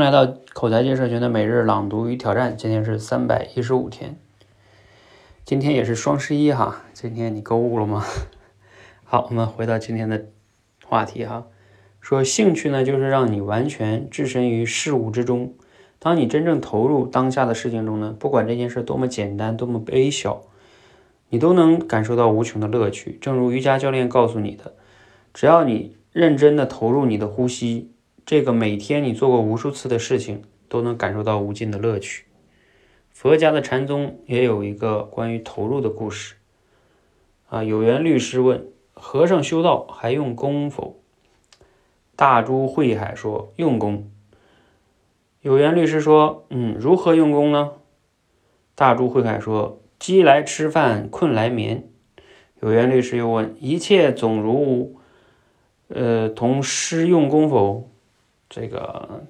[0.00, 4.16] 来到口才界社群的每日朗读与挑战，今天是三百一十五天。
[5.44, 8.04] 今天也是双十一哈，今天你购物了吗？
[9.02, 10.26] 好，我们回到今天的
[10.84, 11.46] 话题哈，
[12.00, 15.54] 说兴趣呢，就是让你完全置身于事物之中。
[15.98, 20.42] 当你真正投入当下的事情中呢，不管这件事多么简单，多么微小，
[21.30, 23.18] 你都能感受到无穷的乐趣。
[23.20, 24.74] 正如瑜伽教练告诉你的，
[25.34, 27.90] 只要你认真的投入你的呼吸。
[28.28, 32.26] 这个每天你做过无数次的事情，都能感受到无尽的乐趣。
[33.10, 36.34] 佛家的禅宗也有一个关于投入的故事。
[37.48, 41.00] 啊，有缘律师问和尚修道还用功否？
[42.16, 44.10] 大珠慧海说用功。
[45.40, 47.72] 有缘律师说，嗯，如何用功呢？
[48.74, 51.88] 大珠慧海说，饥来吃饭，困来眠。
[52.60, 55.00] 有缘律师又问，一切总如，
[55.88, 57.88] 呃，同师用功否？
[58.48, 59.26] 这个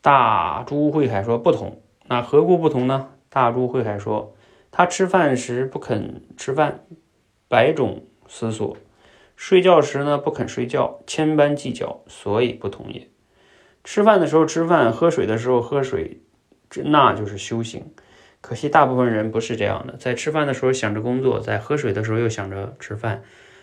[0.00, 3.08] 大珠慧海说不同，那何故不同呢？
[3.28, 4.34] 大珠慧海说，
[4.70, 6.84] 他吃饭时不肯吃饭，
[7.48, 8.76] 百种思索；
[9.36, 13.08] 睡觉时呢不肯睡觉，千般计较，所以不同也。
[13.84, 16.20] 吃饭的时候吃饭，喝水的时候喝水，
[16.70, 17.92] 这那就是修行。
[18.40, 23.22] 可惜大部分人不是这样的，在吃饭的时候想着工作，在喝水的时候又想着吃饭，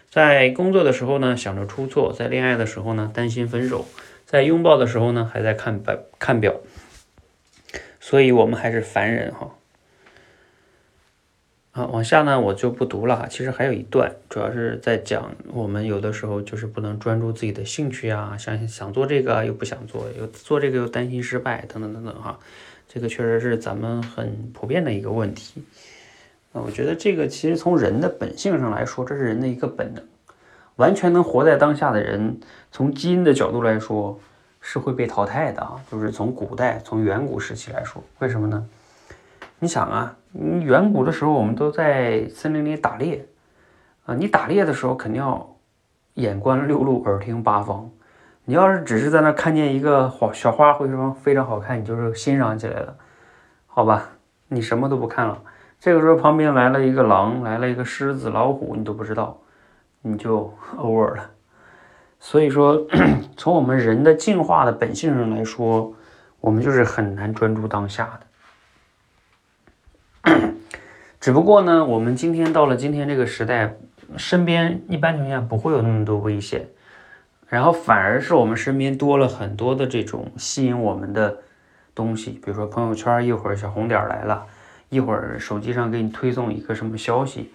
[0.09, 3.85] 在工作的时候呢想着出错，在恋爱的时候呢担心分手。
[4.33, 6.59] 在拥抱的时候呢，还在看表看表，
[7.99, 9.55] 所以我们还是凡人哈。
[11.73, 13.27] 啊，往下呢我就不读了哈。
[13.27, 22.39] 其实还有一段，主要是在讲我们有的时候就是不能专注自己的兴趣啊，想想做这个又不想做，又做这个又担心失败，等等等等哈。
[22.89, 25.63] 这个确实是咱们很普遍的一个问题。
[26.53, 30.03] 啊，我觉得这个其实从人的本性上来说，这是人的一个本能。
[30.77, 32.39] 完全能活在当下的人，
[32.71, 34.19] 从基因的角度来说
[34.59, 35.75] 是会被淘汰的啊！
[35.91, 38.65] 就是从古代、从远古时期来说，为什么呢？
[39.59, 43.25] 你想啊，你远古的时候我们都在森林里打猎
[44.05, 45.55] 啊，你打猎的时候肯定要
[46.15, 47.89] 眼观六路，耳听八方。
[48.45, 52.95] 你要是只是在那看见一个花小花或者说非常好看，你就是欣赏起来了，
[53.67, 54.09] 好吧？
[54.49, 55.41] 你什么都不看了。
[55.79, 59.37] 这个时候旁边来了一个狼，来了一个狮子、老虎，你都不知道。
[60.05, 61.31] 你就 over 了，
[62.19, 62.85] 所以说，
[63.37, 65.95] 从我们人的进化的本性上来说，
[66.41, 68.19] 我们就是很难专注当下
[70.25, 70.51] 的。
[71.21, 73.77] 只不过呢，我们今天到了今天这个时代，
[74.17, 76.67] 身边一般情况下不会有那么多危险，
[77.47, 81.37] 然后反而是我们身边多了很多的这种吸引我们的
[81.95, 84.45] 东西，比如说朋友圈一会儿小红点来了，
[84.89, 87.53] 一会儿手机上给你推送一个什么消息。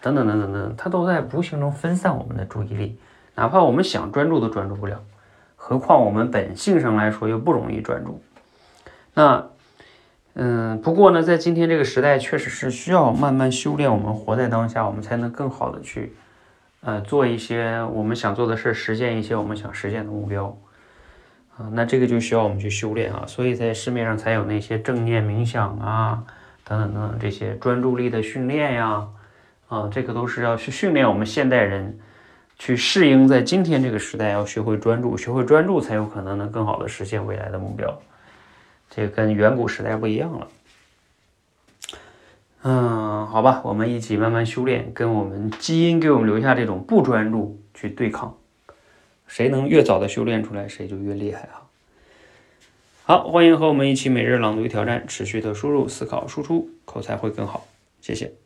[0.00, 2.98] 等等等等等，它都在无形中分散我们的注意力，
[3.34, 5.02] 哪怕我们想专注都专注不了，
[5.56, 8.22] 何况我们本性上来说又不容易专注。
[9.14, 9.46] 那，
[10.34, 16.14] 嗯，不过呢，在今天这个时代，确实是需要慢慢修炼，我们活在当下，我们才能更好的去，
[16.80, 20.56] 呃，做一些我们想做的事，实现一些我们想实现的目标。
[21.56, 26.24] 啊，那这个就需要我们去修炼啊，所以在市面上才有那些正念冥想啊，
[26.64, 29.06] 等等等等这些专注力的训练呀。
[29.68, 31.98] 啊这个都是要去训练我们现代人
[32.58, 38.00] 去适应在今天这个时代，要学会专注，学会专注才有可能能更好的实现未来的目标。
[38.90, 40.48] 这跟远古时代不一样了。
[42.62, 48.38] 嗯，好吧，我们一起慢慢修炼，跟我们基因给我们留下这种不专注去对抗。
[49.26, 51.66] 谁能越早的修炼出来，谁就越厉害哈。
[53.04, 57.66] 好，欢迎和我们一起每日朗读挑战，持续的输入、思考、输出，口才会更好。
[58.00, 58.43] 谢谢。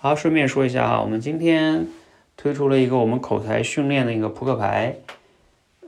[0.00, 1.88] 好，顺便说一下啊，我们今天
[2.36, 4.94] 推出了一个我们口才训练的一个扑克牌，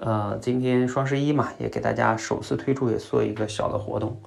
[0.01, 4.21] 呃，今天双十一嘛，也给大家首次推出，也做一个小的活动。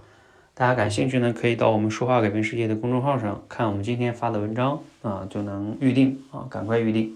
[0.53, 7.13] 大家感兴趣呢，可以到我们说话改变世界的公众号上看我们今天发的文章啊，就能预定啊，赶快预定，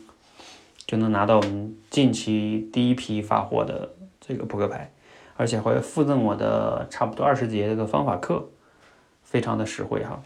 [0.85, 4.91] 就能拿到我们近期第一批发货的这个扑克牌，
[5.38, 8.49] 而且会附赠我的差不多二十节这个方法课，
[9.23, 10.22] 非常的实惠哈。